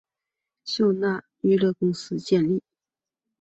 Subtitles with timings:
[0.65, 2.63] 透纳娱乐公司建立。